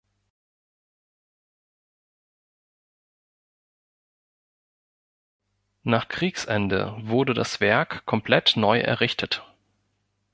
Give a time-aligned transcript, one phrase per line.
[5.83, 9.45] Nach Kriegsende wurde das Werk komplett neu errichtet.